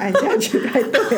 [0.00, 1.00] 按下去才对。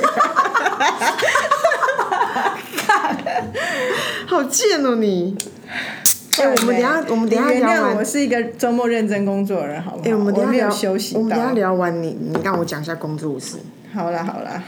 [4.27, 5.37] 好贱哦你！
[6.39, 8.05] 哎、我们等下，我们等下聊完我。
[8.05, 10.03] 是一个周末认真工作的人，好不好？
[10.05, 11.53] 哎、我们等一下聊休息我们等下。
[11.53, 13.57] 聊完你，你让我讲一下工作事。
[13.95, 14.63] 好啦好啦，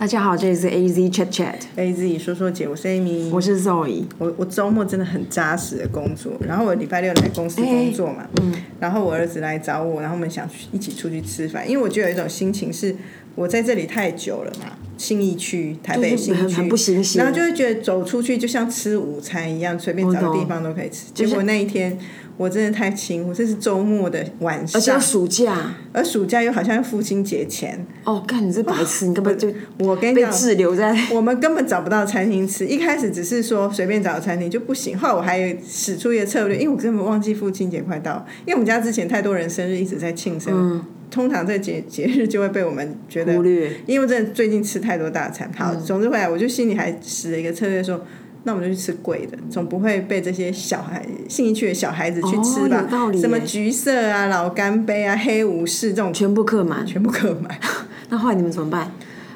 [0.00, 3.28] 大家好，这里是 A Z Chat Chat，A Z 说说姐，我是 Amy。
[3.30, 4.04] 我是 Zoe。
[4.16, 12.94] 我我周末真的很扎实的工作，然后我礼拜六来公司工作嘛，嗯，然后我儿子来找我，然后我们想去一起出去吃饭，因为我觉得有一种心情是
[13.34, 16.42] 我在这里太久了嘛，信义区、台北就是信义区。
[16.44, 17.24] 很很不新鲜。
[17.24, 21.06] 然后就会觉得走出去就像吃午餐一样，随便找个地方都可以吃。
[21.12, 21.98] 结果那一天
[22.38, 34.96] 我真的太轻忽，这是周末的晚上而且，暑假而暑假又好像父亲节前，哦，干你这白痴，你根本就我跟你讲，滞留在我们根本找不到餐厅吃，一开始只是说随便找个餐厅就不行。
[34.96, 40.80] 后来我还使出一个策略，因为我根本忘记父亲节快到，因为我们家之前太多人生日一直在庆生，
[41.10, 43.72] 通常这个节节日就会被我们觉得忽略。
[43.84, 45.50] 因为真的最近吃太多大餐。
[45.56, 48.00] 好，总之回来我就心里还使了一个策略说。
[48.44, 52.78] 那我们就去吃贵的，总不会被这些小孩兴趣的小孩子去吃吧？
[52.78, 57.58] 哦有道理什么橘色啊、老干杯啊、黑武士这种全部客满，全部客满。
[58.10, 58.90] 那后来你们怎么办？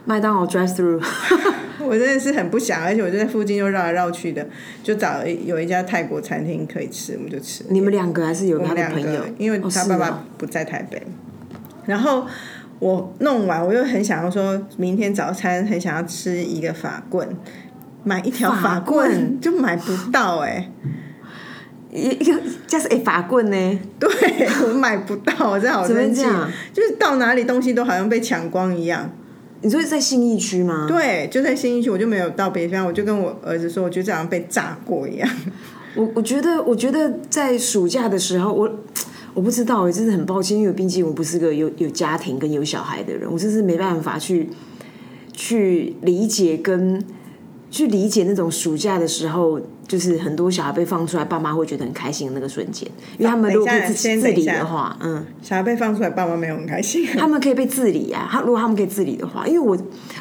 [0.05, 1.00] 麦当劳 drive through，
[1.84, 4.45] 我真的是很不想，而且我就在附近又绕来绕去的，
[4.83, 7.64] 就找了一有一家泰国餐厅可以吃，我们就吃。
[7.69, 11.00] 你们两个还是有我他的朋友？，因为他爸爸哦不在台北，
[11.86, 12.27] 然后
[12.80, 17.28] 我弄完，我又很想要说，明天早餐很想要吃一个法棍，
[18.05, 20.70] 买一条法法棍棍就买不到哎、
[21.92, 23.81] 一一个加是哎法棍呢？
[23.98, 24.08] 对
[24.67, 26.25] 我买不到，我真的好生气
[26.73, 29.11] 就是到哪里东西都好像被抢光一样。
[29.61, 30.86] 你说在信义区吗？
[30.89, 35.30] 对，就在信义区，我就没有到别地方，我就跟我儿子说，我觉得这好像被炸过一样。
[35.95, 38.69] 我我觉得，我觉得在暑假的时候，我
[39.34, 44.48] 我不知道，我真的很抱歉，因为毕竟我不是个有有家庭跟有小孩的人，我真是没办法去
[45.33, 47.01] 去理解跟
[47.72, 52.86] 去理解那种暑假的时候，就是很多小孩被放出来，爸妈会觉得很开心的那个瞬间，
[53.18, 55.24] 因为他们如果可以自理的话，嗯。
[55.42, 57.05] 小孩被放出来，爸妈没有很开心。
[57.16, 58.28] 他们可以被自理啊。
[58.30, 59.77] 他如果他们可以自理的话，因为我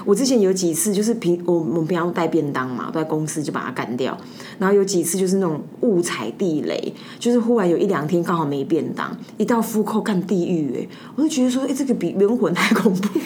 [0.06, 4.18] 我之前有几次就是平我我们平常带便当嘛，都在公司就把它干掉。
[4.57, 13.19] 然后有几次就是那种误踩地雷，就是忽然有一两天刚好没便当，一到复扣干地狱哎，我就觉得说，哎、这个比冤魂还恐怖。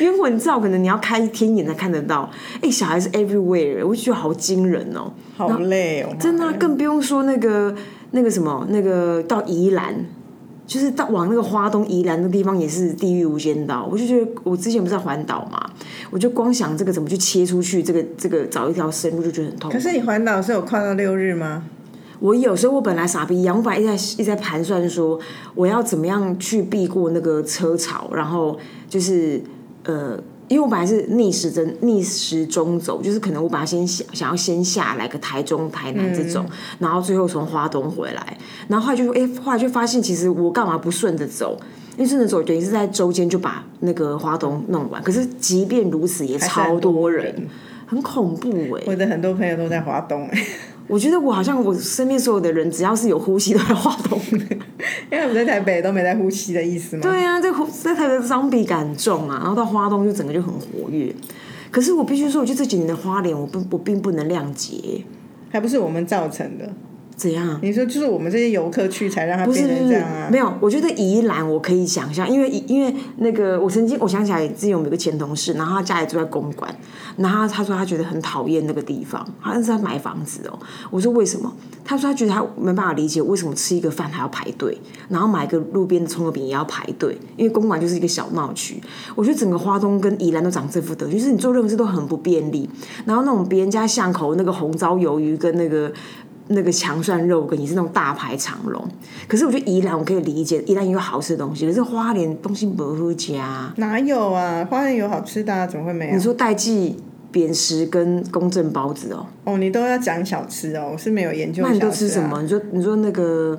[0.00, 2.30] 冤魂照可能你要开天眼才看得到，
[2.62, 7.74] 哎、小孩是 everywhere，我就觉得好惊人哦、好累哦，真的啊、更不用说那个
[8.12, 9.94] 那个什么那个到宜兰，
[10.66, 13.88] 就是到往那个花东宜兰的地方也是地狱无间道。
[13.90, 15.70] 我就觉得我之前不是在环岛嘛，
[16.10, 19.76] 我就光想这个怎么去切出去，这个这个找一条生路就觉得很痛苦。
[19.76, 21.64] 可是你环岛是有跨到六日吗？
[22.18, 25.20] 我有时候我本来傻逼一样，我本来一直在一直在盘算说
[25.54, 29.38] 我要怎么样去避过那个车潮，然后就是
[29.86, 30.22] 呃。
[30.48, 36.46] 因为我本来是逆时针逆时钟走，就是可能我本来先想想要先下来个台中、台南这种，
[36.78, 38.38] 然后最后从华东回来，
[38.68, 41.58] 然后后来就说哎、后来就发现其实我干嘛不顺着走？
[41.96, 47.48] 因为顺着走等于是在周间就把那个华东弄完，可是即便如此也是超很多多人，
[47.84, 50.30] 很恐怖哎、我的很多朋友都在华东，
[50.88, 54.20] 我觉得我好像我身边所有的人，只要是有呼吸都在花东。
[55.10, 57.02] 因为我们在台北都没在呼吸的意思嘛。
[57.02, 61.14] 对啊，在呼在台北脏比感很重啊，然后到花东就整个就很活跃。
[61.70, 65.04] 可是我必须说，我觉得这几年的花脸，我不我并不能谅解。
[65.50, 66.72] 还不是我们造成的。
[67.16, 67.58] 怎样？
[67.62, 70.28] 你说就是我们这些游客去才让它不是变成这样啊？
[70.30, 76.72] 没有，我觉得宜兰我可以想象，因为因为那个我曾经我想起来，之前我们有个前同事，然后他家里住在公馆，
[77.16, 80.58] 然后他他说他觉得很讨厌那个地方，好像是在买房子哦。
[80.90, 81.50] 我说为什么？
[81.82, 84.76] 他说他觉得他没办法理解为什么吃一个饭还要排队，
[85.08, 88.78] 然后买个路边的葱油饼也要排队，因为公馆就是一个小闹区。
[89.14, 92.68] 我觉得整个花东跟宜兰都长这副德，就是你做任何事都很不便利，
[93.06, 95.90] 然后那种别人家巷口那个红糟鱿鱼跟那个。
[96.48, 98.82] 那个强涮肉羹也是那种大排长龙，
[99.26, 103.72] 可是我觉得宜兰我可以理解，宜兰也有好吃的东西，可是花莲东西不好加。
[103.76, 104.64] 哪有啊？
[104.64, 106.20] 花莲有好吃的、啊，怎么会没有你？
[106.20, 106.96] 说代记
[107.32, 112.40] 扁食跟公正包子哦，哦，你都要讲小吃哦，我是没有研究、小那你都吃什么？
[112.40, 113.58] 你说你说那个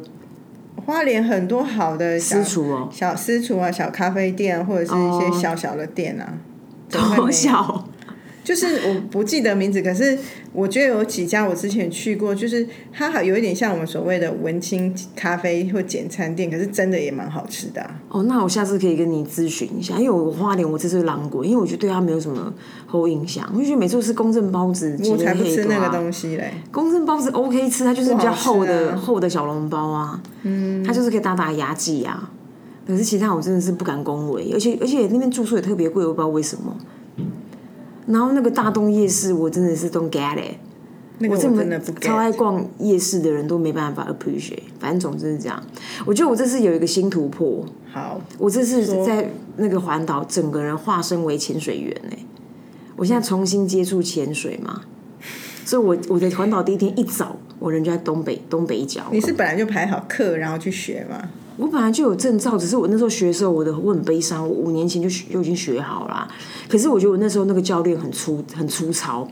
[0.86, 6.34] 花莲很多好的小私厨哦，小私厨啊，小咖啡店或者是一些小小的店啊，
[6.88, 7.86] 怎么会没有多小
[8.48, 10.18] 就是我不记得名字，可是
[10.54, 18.00] 我觉得有几家我之前去过，就是它好有一点像我们所谓的文青咖啡或简餐店，可是真的也蛮好吃的、啊。
[18.08, 22.54] 哦，那我下次可以跟你咨询一下，因为我花莲我这次狼过，因为我觉得对它没有什么
[22.86, 25.92] 好印象，我就觉得每次都是公正包子，我才不吃那个西。
[25.92, 26.54] 东西嘞。
[26.72, 32.32] 公正包子 OK 吃，它就是比较厚的、厚的小笼包啊，嗯，它就是可以打打牙祭啊。
[32.88, 36.74] 可是其他我真的是不敢恭维，而且而且那边住宿也特别贵，我不知道为什么。
[38.08, 40.56] 然后那个大东夜市，我真的是 don't get it。
[41.20, 42.32] 那个我这么真的不超爱。
[42.32, 45.62] 逛夜市的人都没办法 appreciate，反正总之是这样。
[46.06, 52.18] 我觉得我这次有一个新突破，好，我这次在那个环岛，整个人化身为潜水员哎、
[52.96, 54.84] 我现在重新接触潜水嘛，
[55.66, 59.02] 所以我我的环岛第一天一早，我人就在东北东北角。
[59.12, 61.30] 你是本来就排好课，然后去学吗？
[61.58, 66.28] 我本来就有证照，只是我那时候学的时候，我的我很悲伤，我五年前就学就已经学好啦。
[66.70, 69.28] 可是我觉得我那时候那个教练很粗很粗糙，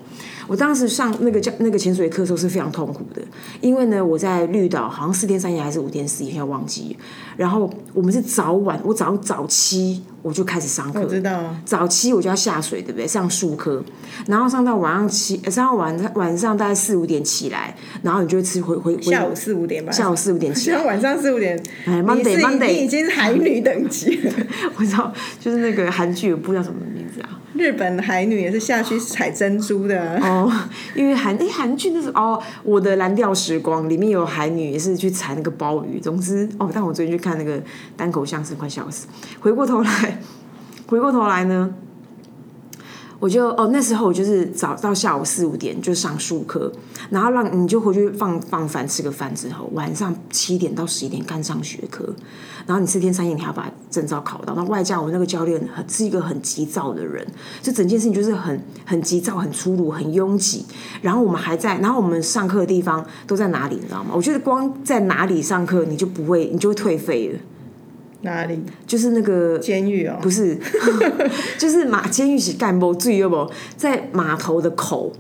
[0.48, 3.22] 我当时上那个教那个潜水课的时候是非常痛苦的，
[3.62, 6.98] 因为呢我在绿岛好像四天三夜还是五天四夜，现在忘记。
[7.38, 13.06] 然后我们是早晚，我早早七我就开始上课，我知道啊，早期我就要下水，对不对？
[13.08, 13.84] 上数科，
[14.26, 19.92] 然后上到晚上七，呃上到晚上晚上大概四五点起来，然后你就会吃回回回下午四五点吧。
[19.92, 20.84] 下午四五点起来。
[20.84, 21.56] 晚上四五点，
[21.86, 24.34] 哎你 Monday- 是 Monday 你已经是海女等级了。
[24.76, 27.30] 我知道，就是那个韩剧，我不知道什么名字啊。
[27.56, 30.52] 日本海女也是下去采珍珠的、哦，
[30.94, 36.00] 因为韩哎韩剧那时候哦，我的蓝调时光里面有海女也是去采那个鲍鱼。
[36.00, 37.62] 总之哦，但我最近去看那个
[37.96, 39.08] 单口相声，快笑死。
[39.40, 40.20] 回过头来，
[40.86, 41.74] 回过头来呢，
[43.26, 46.72] 我就哦那时候我就是早到下午四五点就上数课，
[47.10, 52.08] 然后让你就回去放放饭吃个饭之后，晚上七点到十一点干上学科，
[52.68, 57.26] 然后你四天三夜你还要把证照考到，那外加我那个教练很是一个很急躁的人，
[57.64, 60.64] 就整件事情就是很很急躁、很粗鲁、很拥挤。
[61.02, 64.12] 然后我们还在，然后我们上课的地方都在哪里，你知道吗？
[64.14, 67.40] 我觉得光在哪里上课，你就不会，你就会退费了。
[68.26, 68.60] 哪里？
[68.86, 70.20] 就是那个监狱哦。
[70.22, 70.58] 不是，
[71.58, 73.50] 就是马监狱是干部注意有不？
[73.78, 75.14] 在码头的口。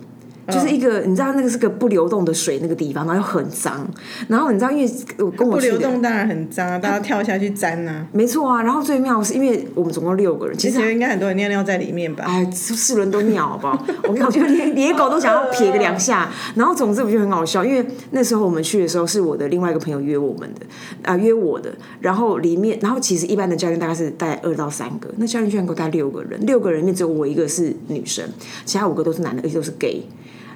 [0.47, 3.87] 就是一个，你知道那个是个不流动的水那个地方，然后又很脏。
[4.27, 8.05] 然后你知道，因为我跟我不，流动当然很脏啊，大家跳下去沾啊。
[8.11, 8.61] 没错啊。
[8.61, 12.25] 然后最妙的是，因为我们总共六个人，其实应该很多人尿尿在里面吧？
[12.27, 13.85] 哎，四轮都尿好不好？
[14.03, 16.29] 我跟你讲，我觉得连野狗都想要撇个两下。
[16.55, 20.65] 然后总之我觉得很好笑，因为那时候我们去的时候是我的另外一个朋友约我们的，
[21.03, 21.73] 啊、约我的。
[21.99, 28.23] 然后里面，然后其实一般的教练大概是带二到三个，那教练居然给我带六个人，六个人里面只有我一个是女生，
[28.63, 30.03] 其他五个都是男的，而且都是 gay。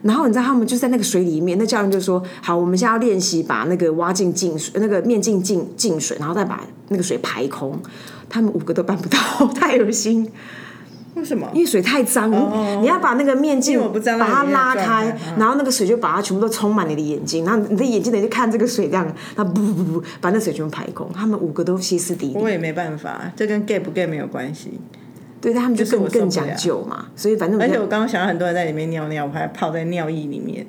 [0.02, 7.80] 然后你知道他们就在那个水里面，那教练就说：“好，我们现在要练习把那个挖进进水，那个面镜进进水，然后再把那个水排空。”
[8.30, 9.18] 他们五个都办不到，
[9.54, 10.30] 太恶心。
[11.16, 11.50] 为什么？
[11.54, 12.32] 因为水太脏，
[12.82, 19.04] 你要把那个面镜把它拉开然后那个水就把它全部都充满你的眼睛，然后你的眼睛等于就看这个水这样，
[19.36, 21.10] 然后不不不不把那水全部排空。
[21.12, 24.80] 他们五个都歇斯底里，我也没办法，这跟 gay 不 gay 没有关系。
[25.42, 30.66] 对，但他们就就是更更讲究嘛，所以反正而且我刚刚想到很多人在里面尿尿，我还泡在尿液里面，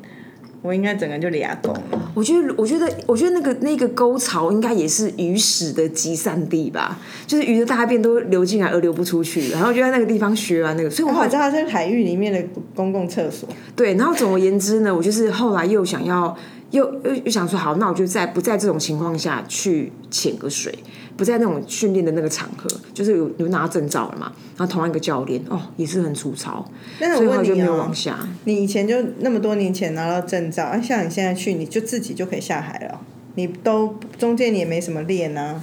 [0.63, 2.13] 我应该整个人就俩拱了。
[2.15, 16.37] 我觉得，我觉得，我觉得那个那个沟槽应该也是鱼屎的集散地吧，就是鱼的大便都流进来而流不出去，然后就在那个地方学完那个，所以我后来知道它是海域里面的公共厕所，对，然后总而言之呢，我就是后来又想要，
[16.73, 20.77] 又又又想说，好，那我就在不在这种情况下去潜个水，
[21.21, 26.67] 不在那种训练的那个场合，就是有有拿证照了嘛，然后同样一个教练，哦，也是很粗糙，
[26.99, 28.19] 但是所以后来就没有往下。
[28.45, 32.99] 你以前就那么多年前拿到证照，啊，像你现在去，你就自己就可以下海了哦，
[33.35, 35.63] 你都中间你也没什么练啊。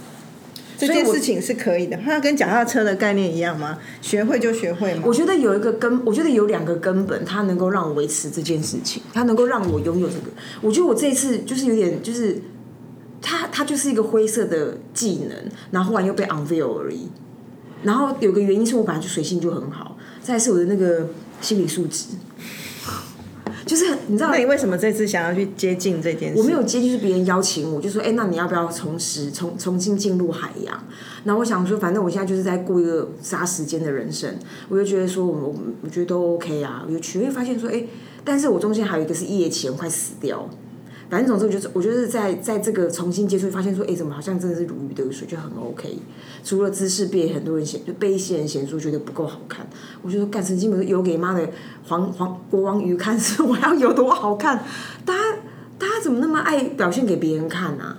[0.78, 3.80] 这件事情是可以的，它跟脚踏车的概念一样吗？
[4.00, 5.02] 学会就学会吗？
[5.04, 10.30] 我觉得有一个根，我觉得有两个根本，它能够让我维持这件事情，它能够让我拥有这个。
[10.60, 12.40] 我觉得我这一次就是有点，就是
[13.20, 15.36] 它它就是一个灰色的技能，
[15.70, 17.08] 然后忽然又被 unveil 而已。
[17.82, 21.08] 然后有个原因是我本来就水性就很好，再是我的那个
[21.40, 22.06] 心理素质，
[23.64, 26.38] 就是很你知道那你为什么这次想要去接近这件事？
[26.40, 30.82] 我没有接，近是别人邀请我，就说，哎、那你要不要重拾重重新进入海洋？
[31.22, 34.36] 然后我想说，反正我现在就是在过一个杀时间的人生，
[34.68, 37.84] 我就觉得说，我我我觉得都 OK 啊，我就去，会发现说，哎、
[38.24, 40.50] 但是我中间还有一个是夜潜，快死掉。
[41.10, 45.98] 反正总之，我就是我就是在在这个重新接触，发现说，哎、怎么好像真的是如鱼得水，就很 OK。
[46.44, 49.66] 除了姿势被很多人嫌，就被一些人嫌说觉得不够好看，
[50.02, 51.48] 我就说干神经病，游给妈的
[51.86, 54.62] 黄黄国王鱼看，是我要有多好看？
[55.04, 55.38] 大家
[55.78, 57.98] 大家怎么那么爱表现给别人看啊？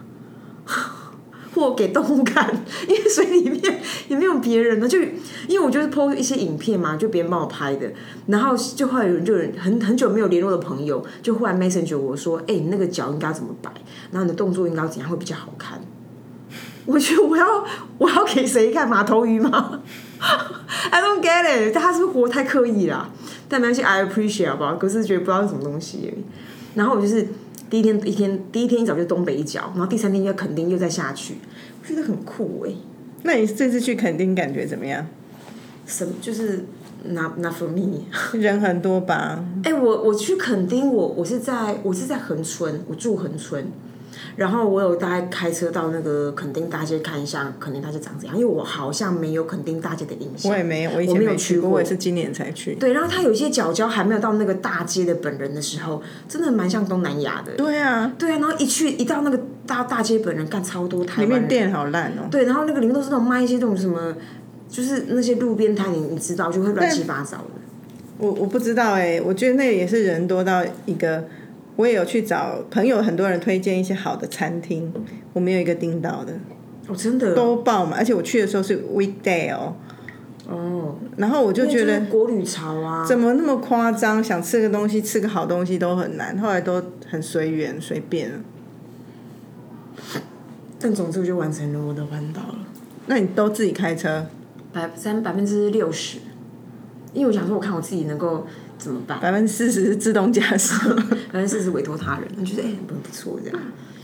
[1.59, 2.49] 我给动物看，
[2.87, 4.97] 因为水里面也没有别人呢， 就
[5.47, 7.91] 因为我就是 po 一些影片嘛，就别人帮我拍的，
[8.27, 13.71] 然后就后来有人就很很久没有联络的朋友，就忽然 message 我说，哎、你那个脚应该怎么摆，
[14.11, 15.79] 然后你的动作应该怎样会比较好看。
[16.85, 17.45] 我觉得我要
[17.99, 19.81] 我要给谁看马头鱼吗？
[20.91, 23.09] I don't get it，他是不是活太刻意啦？
[23.47, 24.75] 但没关系，I appreciate 好不好？
[24.75, 26.13] 可是觉得不知道是什么东西。
[26.75, 27.27] 然后我就是
[27.69, 31.35] 第一天一天第一天一早就东北角，然后第三天就垦丁又再下去，
[31.81, 32.73] 我觉得很酷哎、
[33.23, 35.05] 那你这次去垦丁感觉怎么样？
[35.85, 36.65] 什么就是
[37.05, 38.05] not not for me。
[38.37, 39.43] 人很多吧？
[39.63, 43.65] 哎、我我去垦丁，我我是在我是在恒春，我住恒春，
[44.35, 50.51] 然后我有大概开车到那个垦丁大街看一下垦丁大街长怎样，因为我好像没有垦丁大街的印象。
[50.51, 52.75] 我也没有，我以前没有去过，我也是今年才去。
[52.75, 57.53] 对，然后它有一些角角还没有到那个大街的本人的时候，真的蛮像东南亚的。
[57.55, 61.21] 对啊，对啊，然后一去一到那个大大街本人，干超多台。
[61.23, 62.27] 里面店好烂哦。
[62.31, 64.15] 对，然后那个里面都是那种卖一些这种什么，
[64.67, 67.45] 就是那些路边摊，你你知道就会乱七八糟的。
[68.17, 71.23] 我我不知道哎、我觉得那也是人多到一个，
[71.79, 74.91] 我也有去找朋友，很多人推荐一些好的餐厅，
[75.31, 76.33] 我没有一个订到的，
[76.89, 77.33] 哦，真的？
[77.33, 79.73] 都爆满，而且我去的时候是 weekday 哦，
[80.49, 88.29] 哦，然后我就觉得国旅潮啊，怎么那么夸张，想吃个东西吃个好东西都很难，后来都很随缘随便。
[88.29, 88.39] 了。
[90.81, 92.67] 但总之我就完成了我的环岛了，
[93.05, 94.27] 那你都自己开车，
[94.73, 96.17] 百三百分之六十，
[97.13, 98.45] 因为我想说，我看我自己能够
[98.77, 100.73] 怎么办，百分之四十是自动驾驶，
[101.31, 103.59] 百分之四十委托他人，我觉得哎很不错这样。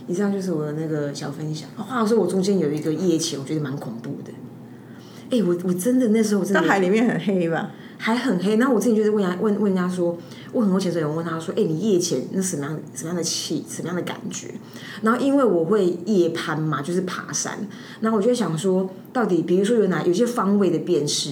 [0.08, 1.70] 以上就是我的那个小分享。
[1.76, 4.32] 话说我中间有一个夜潜，我觉得蛮恐怖的。
[5.32, 7.72] 哎、我我真的那时候真到的海里面很黑吧？
[7.98, 8.58] 还很黑。
[8.58, 10.16] 然后我之前就是问人家问问人家说，
[10.54, 14.54] 问很多潜水员问他说，哎、你夜潜那什么样什么样的气，什么样的感觉？
[15.02, 17.58] 然后因为我会夜攀嘛，就是爬山，
[18.02, 21.32] 然后我就会想说，到底比如说有哪有些方位的辨识。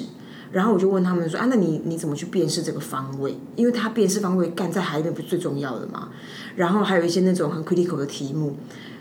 [0.54, 3.36] 然后我就问他们说啊，那你你怎么去辨识这个方位？
[3.56, 6.10] 因为它辨识方位干在海里面不是最重要的嘛。
[6.56, 8.56] 然后还有一些那种很 critical 的题目。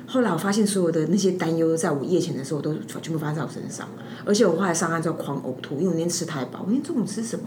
[0.06, 3.86] 后来我发现所有的那些担忧在我夜潜的时候都全部发在我身上，
[4.24, 6.60] 而且我后来上岸之后狂呕吐，因为我那天吃太饱。
[6.60, 7.44] 我那天中午吃什么？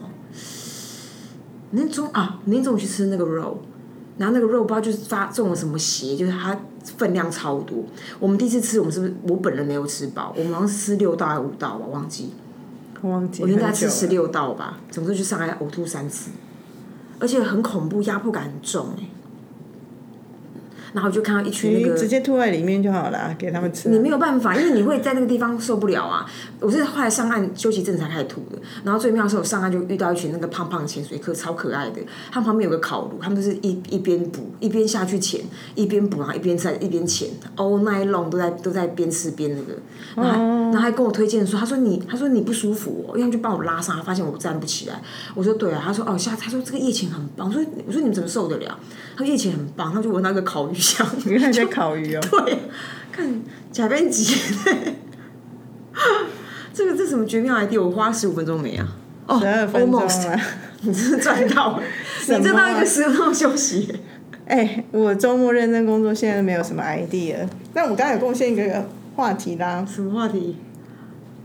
[1.72, 3.60] 那天中啊，那天中午去吃那个肉，
[4.18, 6.58] 然后那个肉不知道就是发中了什么邪，就是它
[6.98, 7.84] 分量超多。
[8.20, 10.34] 我们第一次吃，我们是不是我本人没有吃饱？
[10.38, 12.32] 我们好像吃六道还是五道吧，忘记。
[13.06, 13.72] 我忘记我应该。
[13.72, 16.32] 吃十六道吧，总之就上来呕吐三次，
[17.20, 19.04] 而且很恐怖，压迫感很重哎、
[20.96, 23.92] 然后我就看到一群那个你直接吐在里面就好了，给他们吃啊。
[23.92, 26.26] 你没有办法，因为你会在那个地方受不了啊。
[26.62, 32.00] 我是后来上岸休息阵才开始吐的，然后最妙的是我上岸就遇到一群那个胖胖的潜水客，超可爱的。
[32.32, 35.42] 他们旁边有个烤炉，他们就是一一边补一边下去潜，
[35.76, 39.78] 一边补然后一边在一边潜，all night long 都在都在边吃边那个。
[40.16, 45.02] 然后还、然后还跟我推荐说，他说你他说你不舒服、哦，因为就帮我拉上，他发现我站不起来。
[45.34, 48.80] 我说对啊，他说哦下他说这个夜潜很棒，我说我说你们怎么受得了？
[49.16, 51.08] 他说夜潜很棒，他就闻到一个烤鱼香。
[51.26, 52.22] 原来在烤鱼哦。
[52.46, 52.58] 对，
[53.12, 53.42] 看
[53.72, 54.36] 假编辑，
[56.74, 57.82] 这个这什么绝妙 idea？
[57.82, 58.88] 我花十五分钟没啊？
[59.28, 60.42] 哦十二分钟啊！
[60.82, 61.84] 你真的赚到了，
[62.28, 64.00] 你赚到一个十分钟休息。
[64.46, 67.38] 哎、我周末认真工作，现在没有什么 idea。
[67.74, 70.58] 那我刚刚有贡献一个话题啦，什么话题？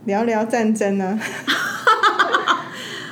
[0.04, 1.18] 聊聊战争呢、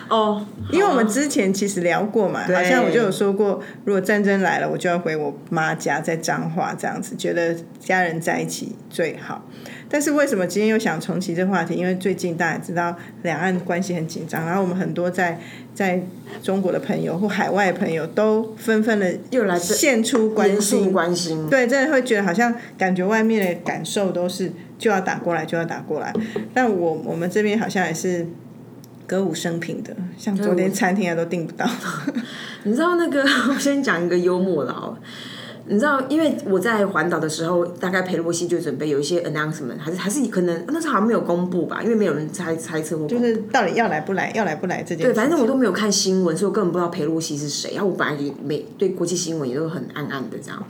[0.09, 9.45] 哦， 因为我们之前其实聊过嘛，好像我就有说过，如果战争来了，我就要回我妈家，在彰化这样子，觉得家人在一起最好。
[9.91, 11.75] 但是为什么今天又想重启这个话题？
[11.75, 15.41] 因为最近大家也知道两岸关系很紧张，然后我们很多在
[15.75, 16.03] 在
[16.43, 26.13] 中国的朋友或海外的朋友都纷纷的又来献出关心，关心，对，真的会觉得好像感觉外面的感受都是就要打过来就要打过来，
[26.53, 28.27] 但我我们这边好像也是
[29.09, 31.69] 歌舞升平的，像昨天餐厅啊都订不到。
[32.65, 34.99] 你知道那个， 我先讲一个幽默的好了。
[35.69, 47.73] 你知道，因为我在环岛的时候，大概裴洛西就准备有一些 announcement，还是还是可能那时候好像没有公布吧，因为没有人猜猜测或公布就是到底要来不来，要来不来这件事对，反正我都没有看新闻，所以我根本不知道裴洛西是谁。
[47.75, 50.65] 然后我本来也没对国际新闻也都很暗暗的这样。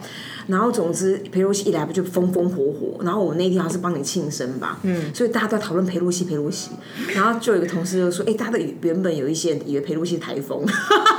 [0.47, 6.71] 然后总之裴洛西一来不就风风火火，然后我那天好像是帮你庆生吧，嗯，所以大家都在讨论裴洛西裴洛西。
[7.15, 10.65] 然后就有一个同事就说，哎、大家都以原本有一些人以为裴洛西是台风，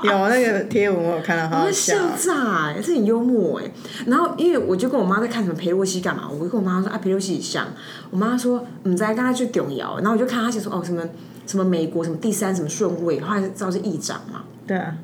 [0.08, 2.34] 有那个贴文我有看到，好笑笑。
[2.34, 3.70] 炸哎、这很幽默哎、
[4.06, 7.66] 然后因为我就跟我妈在看什么裴洛西干嘛，我就跟我妈说啊裴洛西很像，
[8.10, 11.02] 我妈说你在跟他去动摇，然后我就看她写说哦什么
[11.46, 14.42] 什么美国什么第三什么顺位，后来知道是议长嘛。
[14.66, 14.96] 对啊。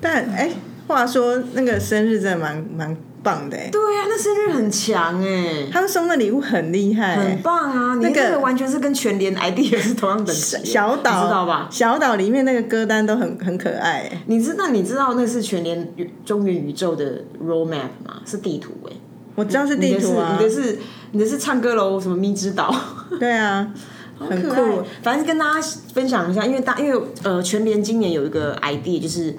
[0.00, 0.50] 但哎、
[0.88, 7.40] 话说那个生日真的蛮蛮棒的、欸，对啊，那生日很强哎、他们送的礼物很厉害、很欸。
[7.42, 7.94] 棒啊！
[7.94, 11.68] 你那个完全是跟全联 idea 是同样等级的，小岛你知道吧？
[11.70, 15.92] 小岛里面那个歌单都很很可爱、欸，你知道你知道那是全联
[16.24, 18.20] 中原宇宙的 roadmap 吗？
[18.26, 18.92] 是地图哎、
[19.34, 20.78] 我知道是地图啊你，的是
[21.12, 22.74] 你的是唱歌楼什么咪之岛，
[23.18, 23.72] 对啊，
[24.18, 24.82] 很酷。
[25.02, 29.34] 反正跟大家分享一下，因为大因为呃全联今年有一个 idea 就是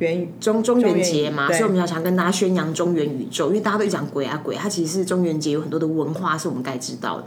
[0.00, 7.26] 元中中元节嘛，所以我们要常跟大家宣扬中原宇宙，因为大家都讲鬼啊鬼，它其实是中元节有很多的文化是我们该知道的。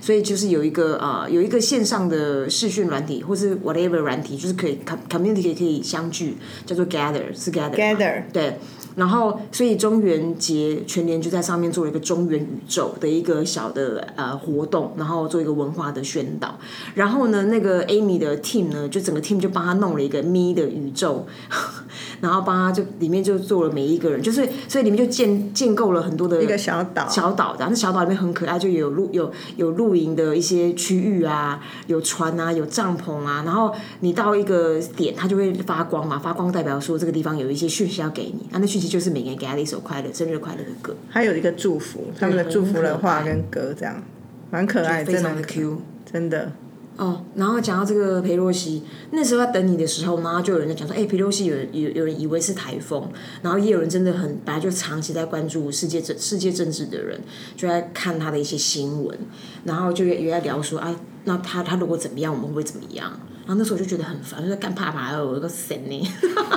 [0.00, 6.36] 所以就是有一个呃有一个线上的视讯软体，或是 whatever 软体，就是可以 com- community 可以相聚，
[6.66, 8.58] 叫做 gather 是 gather 吗 Gather 对。
[8.94, 16.58] 然后，所以中元节全年就在上面做了一个中元宇宙的一个小的呃活动，然后做一个文化的宣导。
[16.94, 21.26] 然后呢，那个 Amy 的 team 呢，就整个 team 就帮他弄了一个咪的宇宙，
[22.20, 44.02] 然后帮他就里面就做了每一个人，就是所以里面就建建构了很多的一个小岛，小岛，然后那小岛里面很可爱，就有露有有露营的一些区域啊，有船啊，有帐篷啊，然后你到一个点，它就会发光嘛，发光代表说这个地方有一些讯息要给你，啊，那讯息就是每个人给他的一首快乐生日快乐的歌，还有一个祝福，他们的祝福的话跟歌这样，
[44.50, 45.80] 蛮可爱，真的非常的 Q。
[46.10, 46.52] 真的。
[46.98, 53.10] 哦，然后讲到这个裴洛西，那时候在等你的时候，然后就有人在讲说，哎、裴洛西有有有人以为是台风，
[53.40, 57.18] 然后也有人真的很本来就长期在关注世界政世界政治的人，
[57.56, 59.18] 就在看他的一些新闻，
[59.64, 63.18] 然后就也在聊说，啊，那他他如果怎么样，我们会怎么样？
[63.46, 66.08] 然后那时候我就觉得很烦，就在干怕怕，我有个神呢，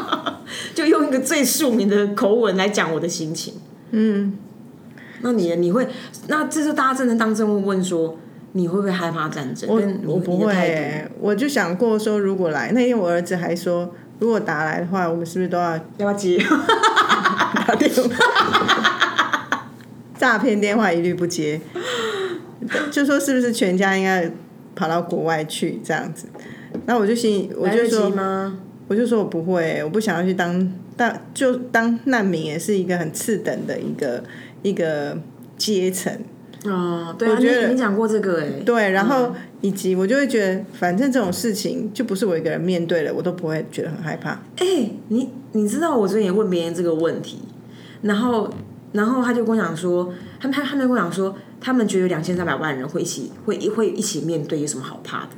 [0.74, 3.56] 就用一个最庶民的口吻来讲我的心情。
[3.92, 4.38] 嗯，
[5.22, 5.88] 那你呢你会，
[6.28, 8.18] 那这时候大家真的当真会问说。
[8.58, 9.70] 你会不会害怕战争？
[9.70, 9.82] 我
[10.14, 16.38] 我不会、我就想过说，如果来那天，我儿子还说，如果打来的话，我们是不是都要要不要接？
[17.68, 19.70] 打电话？
[20.18, 21.60] 诈骗电话一律不接，
[22.90, 24.32] 就说是不是全家应该
[24.74, 26.28] 跑到国外去这样子？
[26.86, 28.60] 然后我就心我就说，吗？
[28.88, 34.24] 我就说我不会欸、我不想要去当当就当难民，也是一个很次等的一个
[34.62, 35.18] 一个
[35.58, 36.14] 阶层。
[36.66, 44.32] 哦，对啊，觉得你你讲过这个哎，对，然后以及我就会觉得，反正这种事情就不是我一个人面对了，我都不会觉得很害怕。
[44.58, 47.40] 哎、你你知道我昨天也问别人这个问题，
[48.02, 48.52] 然后
[48.94, 55.30] 然后他就跟我讲说，他们他他们跟我讲说，他们觉得两千三百万人会一起会会一起面对，有什么好怕的？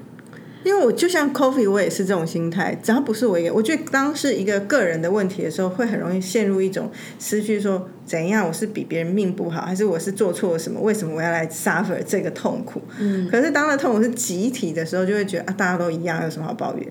[0.68, 2.78] 因为我就像 Coffee，我也是这种心态。
[2.84, 10.82] 只要不是我一个，我觉得当是一个个人的问题的时候，会很容易陷入一种失去说怎样，我是比别人命不好，还是我是做错了什么？
[10.82, 12.82] 为什么我要来 suffer 这个痛苦？
[13.00, 13.30] 嗯。
[13.32, 16.86] 可是当了痛苦是集体的时候，就会觉得啊，大家都一样，有什么好抱怨？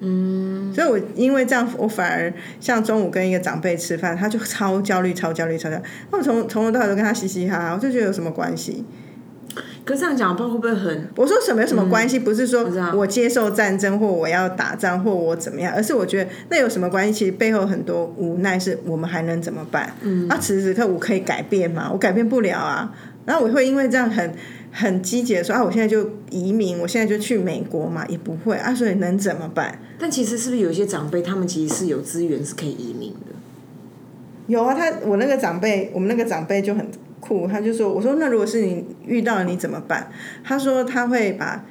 [0.00, 0.70] 嗯。
[0.74, 5.82] 所以我因为这样，我反而像中午跟一个长辈吃饭，他就超焦虑、超焦虑、超焦虑。
[6.10, 8.84] 那我从从头到尾都跟他嘻嘻哈哈，我就觉得有什么关系？
[9.84, 12.18] 可是这样讲，不知道会不会很我说什么有什么关系？
[12.18, 17.12] 不是说我接受战争或我要打仗或我怎么样，而是我觉得那有什么关系？
[17.12, 19.94] 其实背后很多无奈是我们还能怎么办？
[20.02, 21.90] 嗯，啊，此时此刻我可以改变吗？
[21.92, 22.94] 我改变不了啊。
[23.26, 24.34] 然后我会因为这样很
[24.70, 29.78] 很积极的说啊，我现在就移民，我现在就去美国嘛，也不会啊，所以能怎么办？
[29.98, 33.34] 但其实是不是有一些长辈，他们其实是有资源是可以移民的？
[34.46, 36.86] 有啊，他我那个长辈，我们那个长辈就很
[37.26, 40.10] 酷，他就说：“我说那如果是你遇到你怎么办？”
[40.44, 41.64] 他说他会把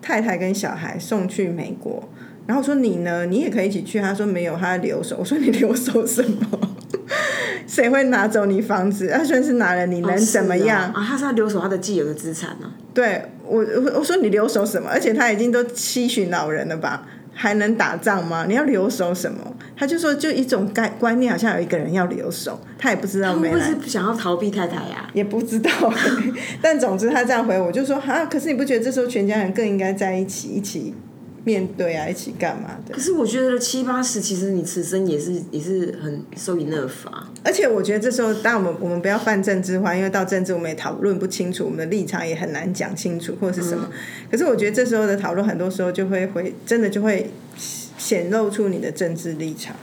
[0.00, 2.08] 太太跟小孩送去美国，
[2.46, 3.26] 然后我说你呢？
[3.26, 4.00] 你也可以一起去。
[4.00, 5.18] 他说没有，他留守。
[5.18, 6.60] 我说你留守什么？
[7.68, 9.08] 谁会拿走你房子？
[9.08, 10.90] 他虽然是拿了，你能怎么样？
[10.92, 11.04] 啊？
[11.06, 14.88] 他是要留守他的既有的资产呢、对我，我我说你留守什么？
[14.90, 18.46] 而且他已经都七旬老人了吧，还能打仗吗？
[18.48, 19.54] 你要留守什么？
[19.80, 25.70] 他就说，就一种概观念，好像有一个人要留守，他也不知道会不没来，会是想要逃避太太呀、也不知道。
[26.60, 30.92] 但总之他这样回我，就说啊，可是你不觉得这时候全家人更应该在一起，一起
[31.44, 33.00] 面对啊，一起干嘛的可？
[33.00, 37.30] 是我觉得七八十，其实你此生也是也是很受 enough 啊。
[37.42, 43.88] 而且我觉得这时候，当然我们我们不要犯政治化，因为到政治我们也讨论不清楚，我们的立场也很难讲清楚或是什么。
[44.30, 47.30] 可是我觉得这时候的讨论，很多时候就会回真的就会
[48.00, 49.76] 显露出你的政治立场。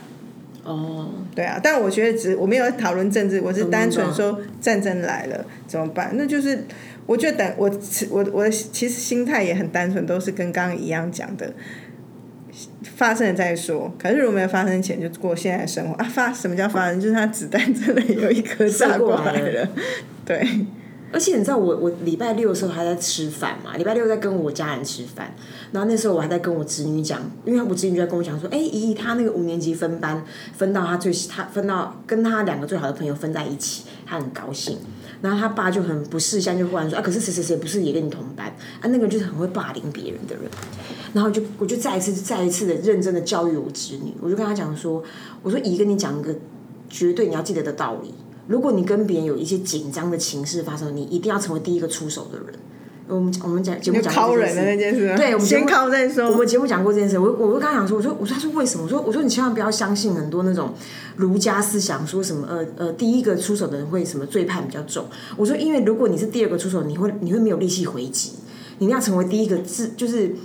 [0.64, 6.12] 哦，对啊，但我觉得只我没有讨论政治，我是单纯说战争来了怎么办？
[6.16, 6.66] 那就是
[7.06, 7.72] 我觉得等我
[8.10, 11.54] 我我的其实心态也很单纯，都是跟刚刚一样讲的，
[12.84, 13.96] 发生了再说。
[13.98, 17.00] 可是如果没有发生前就过现在的生活啊，发什么叫发生？
[17.00, 19.70] 就是他子弹真的有一颗炸过来了，
[20.26, 20.46] 对。
[21.12, 25.34] 而且你知道我我礼拜六的时候还在吃饭嘛，礼拜六在跟我家人吃饭，
[25.72, 30.24] 然后那时候我还在跟我侄女讲，因为我侄女就在跟我讲说，哎、姨姨她那个五年级分班
[30.56, 34.78] 分到她最她分到跟她两个最好的朋友分在一起，她很高兴。
[35.20, 38.46] 然后他爸就很不识相，就忽然说啊，可是谁谁谁不是也跟你同班
[38.80, 38.84] 啊？
[38.90, 40.46] 那个就是很会霸凌别人的人。
[41.12, 45.04] 然后就我就再一次再一次的认真的教育我侄女，我就跟她讲说，
[45.42, 46.36] 我说姨跟你讲一个
[46.88, 48.14] 绝对你要记得的道理，
[48.48, 52.48] 如果你跟别人有一些紧张的情势发生，你一定要成为第一个出手的人。
[53.10, 56.30] 我们我们讲节目讲敲过这件事人的那件事，对，我们先靠再说。
[56.30, 58.84] 我们节目讲过这件事，我我就跟他讲说，我说我说他说为什么？
[58.84, 60.74] 我说我说你千万不要相信很多那种
[61.16, 65.06] 儒家思想，说什么呃呃第一个出手的人会什么罪判比较重。
[65.38, 68.34] 我说因为如果你是第二个出手，你会你会没有力气回击，
[68.80, 70.36] 你一定要成为第一个自就是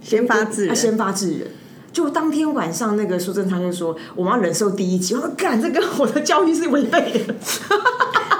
[0.00, 1.48] 先发制人啊先发制人。
[1.96, 7.34] 就当天晚上，那个苏贞昌就说我们要忍受第一集，我说干这跟我的教育是违背的。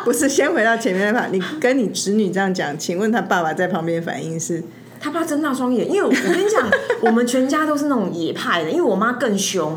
[0.05, 1.29] 不是，先回到前面吧。
[1.33, 4.63] 你跟你侄女这样讲，请问他爸爸在旁边反应是？
[5.01, 6.69] 他爸睁大双眼，因为我我跟你讲，
[7.01, 9.75] 我们全家都是那种野派的，因为我妈更凶。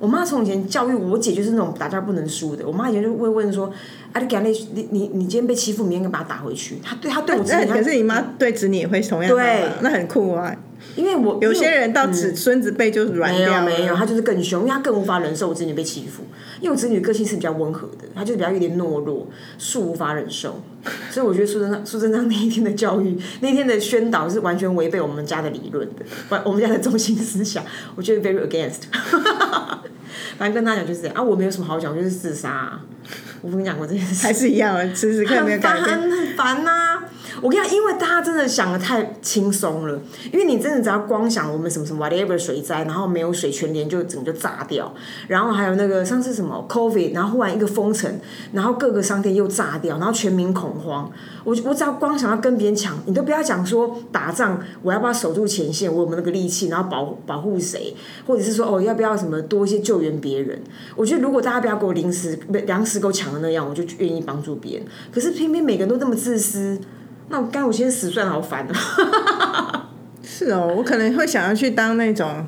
[0.00, 2.66] 我妈从以前教育我姐就是那种打架不能输的。
[2.66, 3.70] 我妈以前就会问说
[4.12, 10.56] ：“啊，你给那，你你你今天被欺负，明天把他打回去。”她对她对我侄女，那可是你妈对子女也会同样对，那很酷啊。
[10.96, 16.22] 因为我有些人到子孙子辈就软没有掉，没有，他就是更凶，因为他更无法忍受我侄女被欺负。
[16.58, 19.26] 因为我子女个性是比较温和的，她就是比较有点懦弱，
[19.58, 20.60] 恕无法忍受。
[21.10, 27.62] 所以我觉得苏贞昌苏贞昌那一天的教育，那天的宣导是完全违背我们家的理论的，我我们家的中心思想，
[27.94, 28.84] 我觉得 very against。
[30.38, 32.80] 反正跟他讲就是这样啊，我没有什么好讲，我就是自杀、啊。
[33.42, 36.00] 我跟你讲过这件事，还是一样吃吃看没有很烦，改变。
[36.00, 37.02] 很很烦呐、
[37.42, 39.98] 我跟你讲，因为大家真的想的太轻松了，
[40.32, 44.92] 因为你真的只要光想我们什么什么 whatever 水灾，然后没有水，全年就整个炸掉，
[45.26, 48.20] 然后还有那个上次什么 COVID，然后忽然一个封城，
[48.52, 51.10] 然后各个商店又炸掉，然后全民恐慌。
[51.44, 57.94] 我我只要光想要跟别人抢，你都不要讲说打仗，我要不要守住前线，我有没有那个力气，然后保保护谁，
[58.26, 60.60] 或者是说哦要不要什么多一些救援别人。
[60.94, 64.86] 我觉得如果大家不要给我零食粮食给我抢的那样，我就愿意帮助别人。
[65.10, 66.78] 可是偏偏每个人都那么自私，
[67.30, 69.88] 那我干我先死算了，好烦啊！
[70.20, 72.44] 是哦，我可能会想要去当那种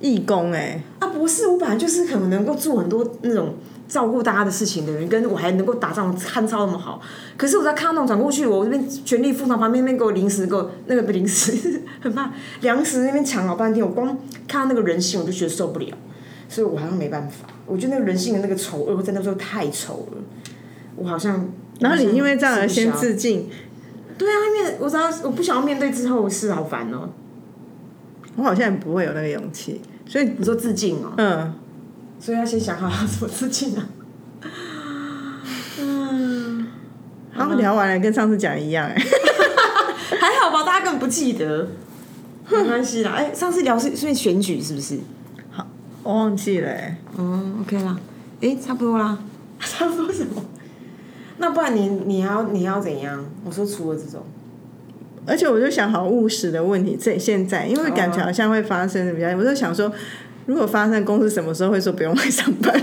[0.00, 6.98] 义工哎、啊，不是，我本来就是可能能够做很多那种照顾大家的事情的人，跟我还能够打仗汉操那么好。
[7.36, 15.94] 可是我在看到那种转过去，我这边全力赴汤，旁边那边给我零食，给我那个不零食， 很怕粮食那边抢老半天，我光看到那个人性我就觉得受不了，
[16.48, 17.46] 所以我好像没办法。
[17.66, 20.22] 我觉得那个人性的那个丑恶在那时候太丑了，
[20.96, 21.46] 我好像。
[21.80, 23.48] 然后你因为这样而先吃不消自尽，
[24.16, 27.10] 对啊，因为我知道我不想要面对之后的事，好烦哦、
[28.36, 29.80] 我好像也不会有那个勇气。
[30.06, 31.54] 所以，你说自尽哦、嗯，
[32.18, 33.86] 所以要先想好要怎么自尽啊。
[35.80, 36.66] 嗯，
[37.36, 38.94] 然后聊完了，跟上次讲一样哎、
[40.18, 41.68] 还好吧，大家根本不记得，
[42.50, 43.12] 没关系啦。
[43.12, 44.98] 哎、上次聊是是选举是不是？
[45.50, 45.66] 好
[46.02, 47.96] 我忘记了哎、嗯，OK 啦。
[48.40, 49.18] 哎、差不多啦。
[49.60, 50.42] 差不多什么？
[51.38, 53.24] 那不然你你要你要怎样？
[53.44, 54.22] 我说除了这种，
[55.26, 59.92] 而且我就想好务实的问题，这现在因为感觉好像会发生的比较，我就想说，
[60.46, 62.82] 如果发生，公司什么时候会说不用来上班？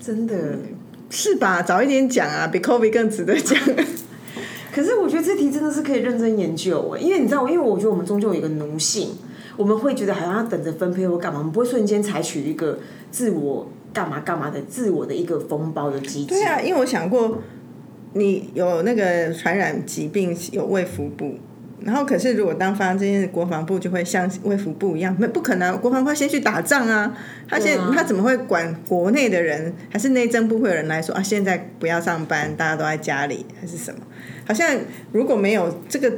[0.00, 0.58] 真的。
[1.10, 1.62] 是吧？
[1.62, 3.58] 早一点讲啊，比 COVID 更值得讲。
[4.70, 9.16] 可是我觉得这题真的是可以认真研究哎，因为你知道，因为我觉得我们终究有一个奴性，
[9.56, 12.78] 我们会觉得好像要等着分配或干嘛，我们不会瞬间采取一个
[13.10, 13.68] 自我
[13.98, 16.28] 干嘛干嘛的自我的一个封包的机制。
[16.28, 17.42] 对啊，因为我想过，
[18.12, 21.34] 你有那个传染疾病有卫福部，
[21.80, 27.12] 然后可是如果当发生这件事，国防部就会像卫福部一样，没不可能啊，国防部先去打仗啊，
[27.48, 29.74] 他先、啊他怎么会管国内的人？
[29.90, 34.00] 还是内政部会有人来说啊，现在不要上班，大家都在家里，还是什么？
[34.46, 34.78] 好像
[35.10, 36.12] 如果没有这个。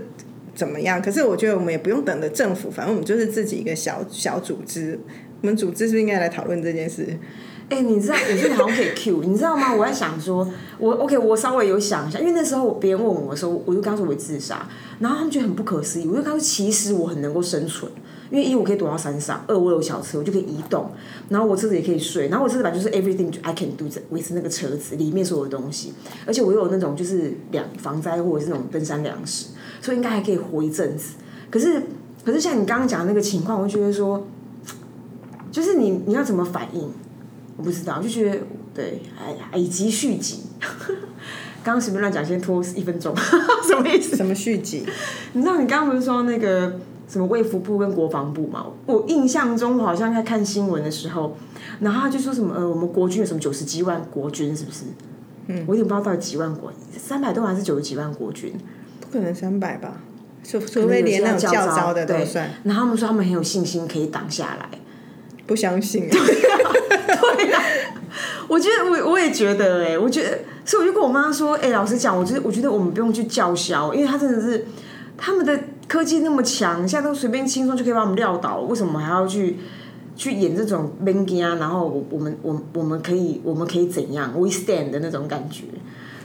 [0.52, 1.00] 怎么样？
[1.00, 4.98] 可是我觉得我们也不用等着政府，反正我们就是自己一个小小组织。
[5.40, 7.06] 我们组织是不是应该来讨论这件事？
[7.70, 9.72] 哎、你知道，我觉得好像可以 Q，你知道吗？
[9.72, 17.90] 我在想说，我 OK，我稍微有想一下，因为那时候别人问我的时候，我就跟他说我会自杀，然后他们觉得很不可思议，我就跟他说，其实我很能够生存，
[18.28, 20.90] 因为一我可以躲到山上，二我有小车，我就可以移动，
[21.28, 25.94] 然后我车子也可以睡，然后我车子本来就是 everything I can do with 那个车子里面所有的东西，
[26.26, 31.14] 而且我有那种就是两防灾或者是那种登山粮食，所以应该还可以活一阵子。
[31.48, 31.80] 可是，
[32.24, 34.26] 可是像你刚刚讲的那个情况，我就觉得说，
[35.52, 36.90] 就是你你要怎么反应？
[37.60, 38.38] 我不知道，就觉得
[38.74, 39.02] 对，
[39.52, 40.44] 哎，以及续集。
[41.62, 43.14] 刚刚随便乱讲，先拖一分钟，
[43.68, 44.16] 什么意思？
[44.16, 44.86] 什么续集？
[45.34, 46.72] 你知道你刚刚不是说那个
[47.06, 48.64] 什么卫福部跟国防部嘛。
[48.86, 51.36] 我印象中好像在看新闻的时候，
[51.80, 54.84] 然后他就说什么呃，我们国军有什么九十几万国军是不是？
[55.48, 58.54] 嗯，我有点不知道到底几万国，三百多还是九十几万国军？
[58.98, 60.00] 不可能三百吧？
[60.42, 62.50] 除除非连那种教招的都算。
[62.64, 64.70] 然后他们说他们很有信心可以挡下来，
[65.46, 66.08] 不相信。
[67.16, 67.62] 对啊，
[68.48, 74.66] 我觉得我我也觉得哎，我觉得，所以我就跟我妈说，哎，老实讲，我觉得我觉得我们不用去叫嚣，因为他真的是
[75.16, 79.56] 他们的科技那么强，现在都随便轻松就可以把我们撂倒，为什么还要去
[80.16, 81.56] 去演这种 b a n g 啊？
[81.56, 85.64] 然后我我们我我们可以我们可以怎样？We stand 的那种感觉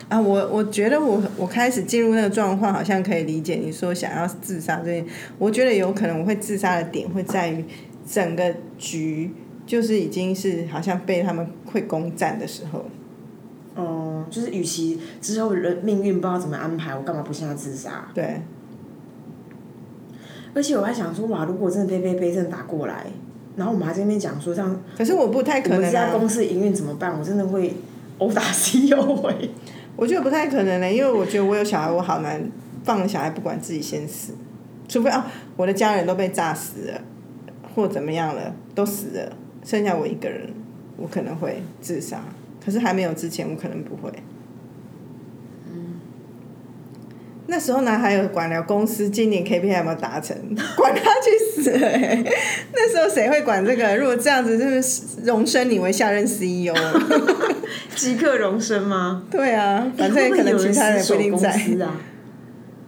[0.10, 0.20] 啊！
[0.20, 5.06] 我我觉得我我开始进入那个状况，好像可以理解你说想要自杀这件，
[5.40, 7.66] 我觉得有可能我会自杀的点会在于
[8.08, 9.32] 整个局。
[9.66, 12.86] 就是已经是好像被他们会攻占的时候，
[13.76, 18.08] 哦，就是与其之后人命运不知道怎么安排，我干嘛不现在自杀？
[18.14, 18.42] 对。
[20.54, 23.08] 而且我还想说，哇，如果真的飞飞飞真的打过来，
[23.58, 25.78] 然后我们还在那边讲说这样，可是我不太可能。
[25.78, 27.18] 我们家公司营运怎么办？
[27.20, 27.74] 我真的会
[28.20, 29.36] 殴打 CEO 哎。
[29.98, 32.42] 我觉得不太可能呢，因为我觉得我有小孩，我好难
[32.84, 34.34] 放了小孩不管自己先死，
[34.88, 35.26] 除非啊，
[35.58, 37.02] 我的家人都被炸死了，
[37.74, 39.34] 或怎么样了，都死了。
[39.66, 40.48] 剩下我一个人，
[40.96, 42.24] 我可能会自杀。
[42.64, 44.12] 可是还没有之前，我可能不会。
[45.72, 46.00] 嗯。
[47.48, 50.36] 那时候呢，还有管了公司今年 KPI 有没有达成，
[50.76, 51.72] 管他去死！
[52.74, 53.96] 那时候谁会管这个？
[53.98, 56.74] 如果这样子，就是荣升你为下任 CEO，
[57.96, 59.24] 即刻荣升吗？
[59.30, 61.50] 对啊，反正可能其他人不一定在
[61.86, 62.02] 啊。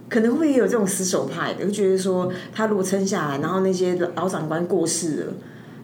[0.10, 5.34] 可能会有这种死守派的，就觉得说他如果撑下来，然后那些老长官过世了。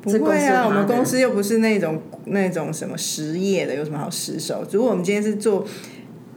[0.04, 4.66] 不会啊，我们公司又不是那种那种什么实业的，有什么好死守？
[4.72, 5.66] 如果我们今天是做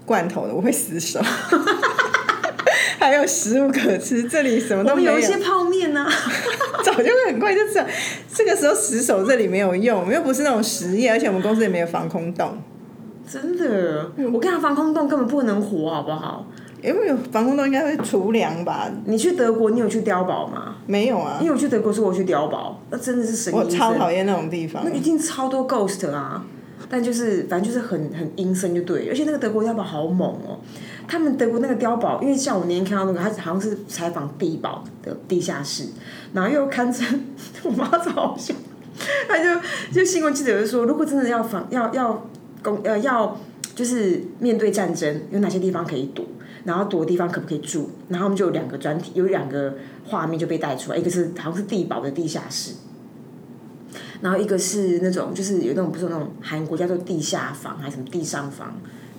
[0.04, 1.20] 罐头的，我会死守。
[2.98, 5.12] 还有食物可吃，这里什么都没有。
[5.12, 6.04] 有一些泡面呢，
[6.82, 7.84] 早就会很快就知道。
[8.32, 12.58] 这个时候死守这里没有用，我们又不是那种实业，而且我们公司也没有防空洞。
[13.30, 16.46] 真的，我跟他防空洞根本不能活，好不好？
[16.82, 18.90] 因为防空洞应该会除粮吧？
[19.06, 20.76] 你去德国，你有去碉堡吗？
[20.86, 21.38] 没有啊。
[21.40, 23.52] 因为我去德国说我去碉堡，那真的是神。
[23.52, 24.82] 我超讨厌那种地方。
[24.84, 26.44] 那一定超多 ghost 啊！
[26.88, 30.60] 但就是反正就是很很阴森就对，而且那个德国碉堡好猛哦。
[31.08, 35.84] 他们德国那个碉堡，因为像我那天看到那个，他好像是采访地堡的地下室，
[36.32, 37.24] 然后又堪称
[37.64, 38.54] 我妈超好笑，
[39.28, 39.60] 他就
[39.92, 42.28] 就新闻记者就说，如果真的要防要要
[42.62, 43.36] 攻呃要
[43.74, 46.24] 就是面对战争，有哪些地方可以躲？
[46.66, 47.88] 然后躲的地方可不可以住？
[48.08, 49.74] 然后我们就有两个专题，有两个
[50.04, 52.72] 画面就被带出来，一个是好像是地堡的地下室，
[54.20, 58.76] 然后一个是那种就是有那种不是那种韩国叫做地下房还是什么地上房。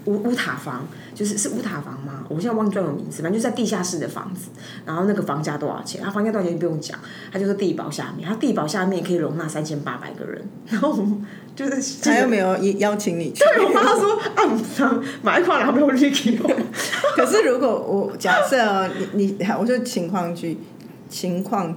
[0.08, 2.26] 乌乌塔房就是是乌塔房吗？
[2.30, 4.50] 我现在忘记叫什么名字，反正就在地下室的房子。
[4.86, 6.02] 然后那个房价多少钱？
[6.04, 6.98] 他房价多少钱不用讲，
[7.32, 10.42] 他就是地堡下面，他地堡下面可以容纳三千八百个人。
[10.68, 10.98] 然后
[11.56, 16.50] 就是他又没有邀请你去， 对我妈说啊，买一块两百五去给我。
[17.16, 20.58] 可是如果我假设你你，我说情况剧
[21.10, 21.76] 情况。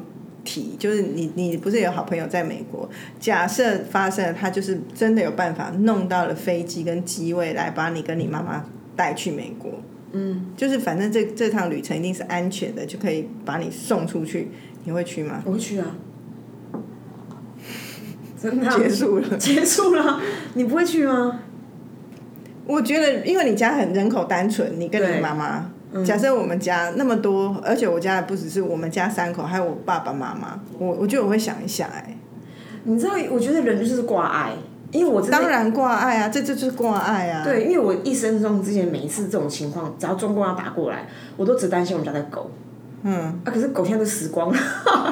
[0.51, 2.89] 题就是你，你不是有好朋友在美国？
[3.21, 8.65] 假设发生了，他就是真的有办法弄到了飞机跟机位来把你跟你妈妈
[8.97, 9.71] 带去美国。
[10.11, 14.49] 嗯，就是反正这这趟旅程一定是安全的，就可以把你送出去。
[14.83, 15.41] 你会去吗？
[15.45, 15.95] 我会去啊！
[18.43, 20.21] 真的结束了，结束了，
[20.55, 21.41] 你不会去吗？
[22.67, 25.71] 我觉得，因为你家很人口单纯，你跟你妈妈。
[26.05, 30.61] 假设我们家那么多，而且我家不只是我们家三口，还有我爸爸妈妈。
[30.79, 32.17] 我我觉得我会想一下，哎，
[32.85, 34.53] 你知道，我觉得人就是挂爱，
[34.93, 37.43] 因为我当然挂爱啊，这就是挂爱啊。
[37.43, 42.51] 对，因为我一生中之前每一次这种情况，只要中共要打过来，我都只担心我们家的狗。
[43.03, 44.59] 嗯，啊，可是狗现在都死光了，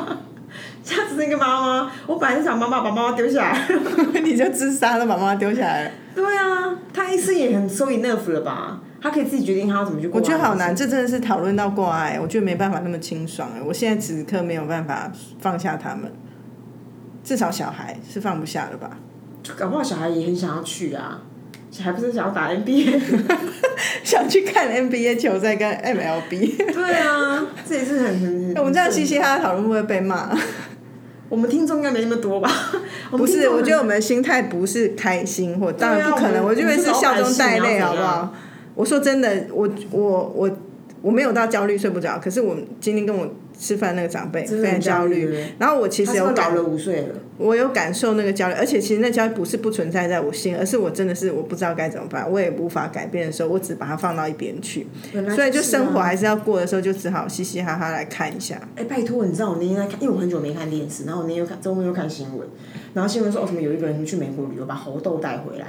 [0.84, 1.90] 只剩一个妈妈。
[2.06, 3.68] 我本来是想妈妈把妈妈丢下来，
[4.22, 5.90] 你就自杀了，把妈妈丢下来。
[6.14, 8.80] 对啊，他一生也很 so enough 了吧？
[9.00, 10.20] 他可以自己决定他要怎么去过。
[10.20, 13.62] 我觉得好难，这真的是讨论到挂爱，我觉得没办法那么清爽哎。
[13.62, 16.12] 我现在此刻没有办法放下他们，
[17.22, 18.98] 至少小孩是放不下的吧？
[19.42, 21.22] 就搞不好小孩也很想要去啊，
[21.70, 23.00] 小孩不是想要打 NBA，
[24.02, 26.72] 想去看 NBA 球赛跟 MLB。
[26.72, 28.54] 对啊，这也是很很。
[28.58, 30.37] 我们这样嘻嘻哈哈讨论会不会被骂？
[31.28, 32.50] 我们听众应该没那么多吧？
[33.12, 38.34] 不是，我觉得我们的心态不是开心，或当然不可能，我觉得是笑中带泪，好不好？
[38.78, 40.50] 我说真的，我我我
[41.02, 54.86] 我没有到焦虑睡不着，可是我今天跟我吃饭那个长辈非常焦虑然后我其他实有感是不是老了五岁了，我有感受那个焦虑，而且其实那焦虑不是不存在在我心，而是我真的是我不知道该怎么办，我也无法改变的时候，我只把它放到一边去，
[55.34, 58.60] 所以就生活啊还是要过的时候，就只好嘻嘻哈哈来看一下。
[58.76, 62.46] 哎、拜托，你知道我那天在看，因为我很久没看电视，然后我那天又看周末又看新闻，
[62.94, 65.66] 然后新闻说哦什么有一个人去美国旅游，把猴痘带回来，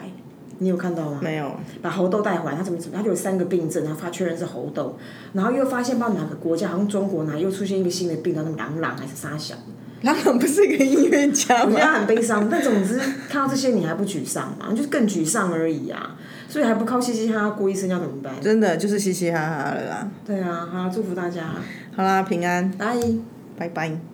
[0.59, 1.19] 你有看到吗？
[1.21, 4.97] 没有，把猴痘带回来，他怎么怎么，他就有三个病症，然后发确认是猴痘，
[5.33, 9.55] 然后又发现不知道哪个国家，好像中国哪又出现一个新的病，叫什么朗朗还是沙小，
[10.03, 11.93] 朗朗不是一个音乐家我觉得吗？
[11.93, 12.47] 很悲伤。
[12.49, 14.69] 但总之看到这些你还不沮丧嘛？
[14.71, 16.15] 就是更沮丧而已啊，
[16.47, 18.33] 所以还不靠嘻嘻哈哈过一生要怎么办？
[18.41, 20.09] 真的就是嘻嘻哈哈了啦。
[20.25, 21.51] 对啊，好，祝福大家，
[21.95, 22.97] 好啦，平安，拜。
[23.57, 24.08] 拜拜。